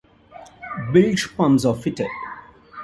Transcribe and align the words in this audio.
Bilge 0.91 1.29
pumps 1.37 1.63
are 1.63 1.75
fitted. 1.75 2.07